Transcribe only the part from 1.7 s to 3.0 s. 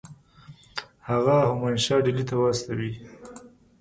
شاه ډهلي ته واستوي.